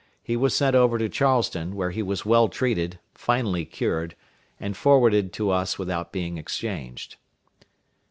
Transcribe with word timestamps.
He 0.23 0.35
was 0.35 0.55
sent 0.55 0.75
over 0.75 0.97
to 0.97 1.07
Charleston, 1.07 1.75
where 1.75 1.91
he 1.91 2.01
was 2.01 2.25
well 2.25 2.49
treated, 2.49 2.97
finally 3.13 3.65
cured, 3.65 4.15
and 4.59 4.75
forwarded 4.75 5.31
to 5.33 5.51
us 5.51 5.77
without 5.77 6.11
being 6.11 6.39
exchanged. 6.39 7.17